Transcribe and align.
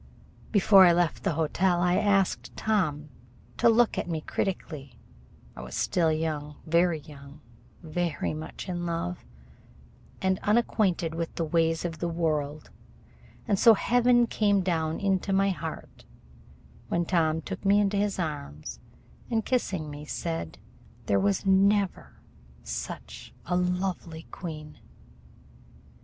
Before 0.51 0.83
I 0.87 0.93
left 0.93 1.21
the 1.21 1.33
hotel 1.35 1.79
I 1.79 1.95
asked 1.97 2.57
Tom 2.57 3.09
to 3.57 3.69
look 3.69 3.99
at 3.99 4.09
me 4.09 4.21
critically. 4.21 4.97
I 5.55 5.61
was 5.61 5.75
still 5.75 6.11
young 6.11 6.55
very 6.65 7.01
young, 7.01 7.39
very 7.83 8.33
much 8.33 8.67
in 8.67 8.87
love, 8.87 9.23
and 10.19 10.39
unacquainted 10.41 11.13
with 11.13 11.35
the 11.35 11.45
ways 11.45 11.85
of 11.85 11.99
the 11.99 12.07
world, 12.07 12.71
and 13.47 13.59
so 13.59 13.75
heaven 13.75 14.25
came 14.25 14.61
down 14.61 14.99
into 14.99 15.31
my 15.31 15.51
heart 15.51 16.03
when 16.87 17.05
Tom 17.05 17.39
took 17.39 17.63
me 17.63 17.79
into 17.79 17.97
his 17.97 18.17
arms 18.17 18.79
and, 19.29 19.45
kissing 19.45 19.91
me, 19.91 20.03
said: 20.03 20.57
"There 21.05 21.19
was 21.19 21.45
never 21.45 22.23
such 22.63 23.35
a 23.45 23.55
lovely 23.55 24.23
queen." 24.31 24.79